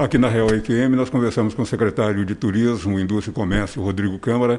[0.00, 4.18] Aqui na Real FM nós conversamos com o secretário de Turismo, Indústria e Comércio, Rodrigo
[4.18, 4.58] Câmara.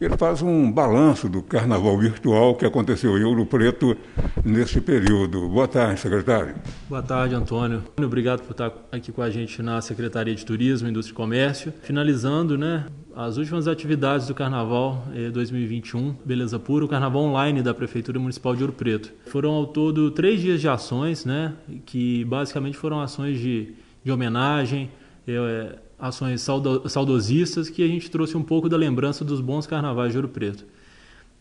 [0.00, 3.94] Ele faz um balanço do carnaval virtual que aconteceu em Ouro Preto
[4.42, 5.46] neste período.
[5.50, 6.54] Boa tarde, secretário.
[6.88, 7.82] Boa tarde, Antônio.
[8.02, 11.74] Obrigado por estar aqui com a gente na Secretaria de Turismo, Indústria e Comércio.
[11.82, 17.74] Finalizando, né, as últimas atividades do Carnaval 2021, eh, Beleza Pura, o Carnaval Online da
[17.74, 19.12] Prefeitura Municipal de Ouro Preto.
[19.26, 21.52] Foram ao todo três dias de ações, né,
[21.84, 23.74] que basicamente foram ações de
[24.04, 24.90] de homenagem,
[25.26, 30.12] é, ações saudo, saudosistas, que a gente trouxe um pouco da lembrança dos bons carnavais
[30.12, 30.64] de Ouro Preto.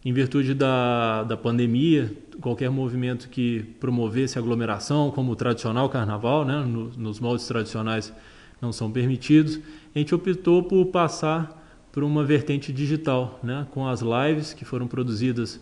[0.03, 6.63] Em virtude da, da pandemia, qualquer movimento que promovesse aglomeração, como o tradicional carnaval, né,
[6.66, 8.13] no, nos moldes tradicionais
[8.61, 9.59] não são permitidos,
[9.95, 11.57] a gente optou por passar
[11.91, 15.59] por uma vertente digital, né, com as lives que foram produzidas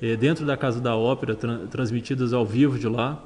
[0.00, 3.22] eh, dentro da Casa da Ópera, tra transmitidas ao vivo de lá,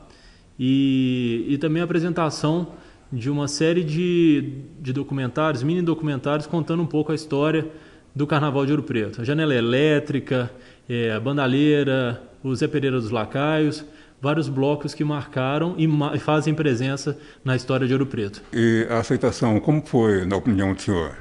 [0.58, 2.68] e, e também a apresentação
[3.12, 7.66] de uma série de, de documentários, mini documentários, contando um pouco a história
[8.14, 9.20] do Carnaval de Ouro Preto.
[9.20, 10.50] A Janela Elétrica,
[10.88, 13.84] é, a Bandalheira, o Zé Pereira dos Lacaios,
[14.20, 18.42] vários blocos que marcaram e, ma fazem presença na história de Ouro Preto.
[18.52, 21.16] E a aceitação, como foi, na opinião do senhor?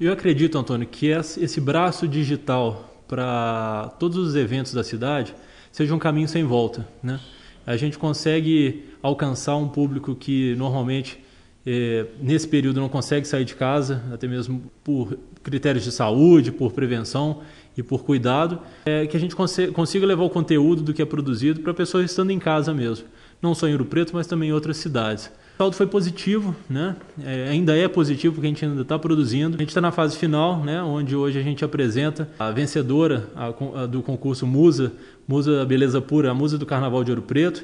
[0.00, 5.34] Eu acredito, Antônio, que esse braço digital para todos os eventos da cidade
[5.72, 7.18] seja um caminho sem volta, né?
[7.66, 11.18] A gente consegue alcançar um público que normalmente
[11.66, 16.72] é, nesse período não consegue sair de casa, até mesmo por critérios de saúde, por
[16.72, 17.42] prevenção
[17.76, 21.60] e por cuidado, é, que a gente consiga levar o conteúdo do que é produzido
[21.60, 23.06] para pessoas estando em casa mesmo,
[23.40, 25.30] não só em Ouro Preto, mas também em outras cidades
[25.60, 26.96] saldo foi positivo, né?
[27.22, 29.56] É, ainda é positivo porque a gente ainda está produzindo.
[29.56, 30.82] A gente está na fase final, né?
[30.82, 33.48] Onde hoje a gente apresenta a vencedora a,
[33.82, 34.90] a, do concurso Musa,
[35.28, 37.62] Musa Beleza Pura, a Musa do Carnaval de Ouro Preto,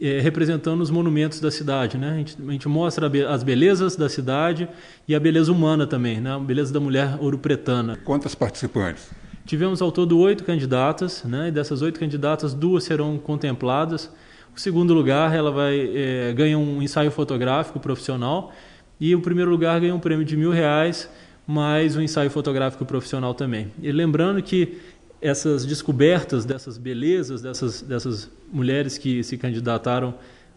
[0.00, 2.12] é, representando os monumentos da cidade, né?
[2.12, 4.68] A gente, a gente mostra as belezas da cidade
[5.08, 6.36] e a beleza humana também, né?
[6.36, 7.98] A beleza da mulher ouro-pretana.
[8.04, 9.10] Quantas participantes?
[9.44, 11.48] Tivemos ao todo oito candidatas, né?
[11.48, 14.08] E dessas oito candidatas, duas serão contempladas
[14.54, 18.52] o segundo lugar, ela vai é, ganha um ensaio fotográfico profissional
[19.00, 21.08] e o primeiro lugar ganha um prêmio de mil reais
[21.46, 23.72] mais um ensaio fotográfico profissional também.
[23.82, 24.78] E lembrando que
[25.20, 30.14] essas descobertas dessas belezas dessas dessas mulheres que se candidataram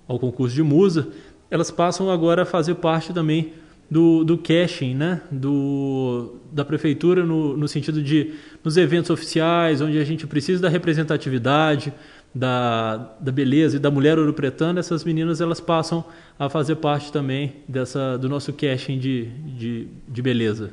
[0.08, 1.08] ao concurso de musa,
[1.50, 3.54] elas passam agora a fazer parte também
[3.90, 5.22] do, do caching, né?
[5.32, 8.34] do, da prefeitura, no, no sentido de
[8.64, 11.94] nos eventos oficiais, onde a gente precisa da representatividade,
[12.36, 16.04] da, da beleza e da mulher ouro-pretana, essas meninas elas passam
[16.38, 20.72] a fazer parte também dessa, do nosso casting de, de, de beleza.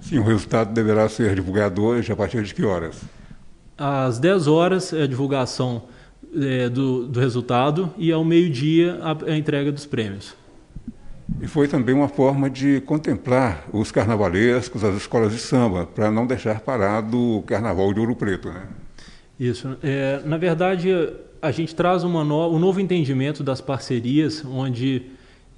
[0.00, 3.02] Sim, o resultado deverá ser divulgado hoje a partir de que horas?
[3.76, 5.82] Às 10 horas é a divulgação
[6.40, 10.36] é, do, do resultado e ao meio-dia a, a entrega dos prêmios.
[11.40, 16.26] E foi também uma forma de contemplar os carnavalescos, as escolas de samba, para não
[16.26, 18.62] deixar parado o carnaval de Ouro Preto, né?
[19.44, 19.76] Isso.
[19.82, 20.90] É, na verdade,
[21.42, 25.02] a gente traz uma no, um novo entendimento das parcerias, onde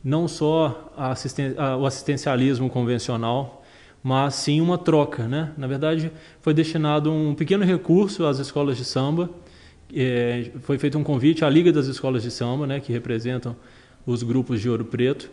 [0.02, 3.64] não só assisten, a, o assistencialismo convencional,
[4.02, 5.28] mas sim uma troca.
[5.28, 5.52] Né?
[5.56, 6.10] Na verdade,
[6.40, 9.30] foi destinado um pequeno recurso às escolas de samba.
[9.94, 13.54] É, foi feito um convite à Liga das Escolas de Samba, né, que representam
[14.04, 15.30] os grupos de Ouro Preto.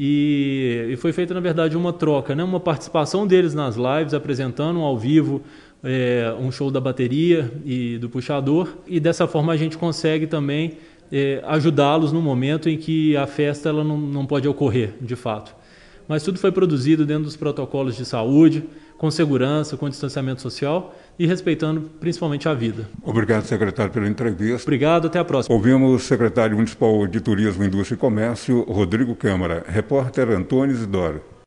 [0.00, 4.78] E, e foi feita, na verdade, uma troca, né, uma participação deles nas lives, apresentando
[4.78, 5.42] ao vivo
[5.82, 10.74] é, um show da bateria e do puxador, e dessa forma a gente consegue também
[11.10, 15.57] é, ajudá-los no momento em que a festa ela não, não pode ocorrer, de fato.
[16.08, 18.64] Mas tudo foi produzido dentro dos protocolos de saúde,
[18.96, 22.88] com segurança, com distanciamento social e respeitando principalmente a vida.
[23.02, 24.62] Obrigado, secretário, pela entrevista.
[24.62, 25.54] Obrigado, até a próxima.
[25.54, 31.22] Ouvimos o secretário municipal de Turismo, Indústria e Comércio, Rodrigo Câmara, repórter Antônio Isidoro.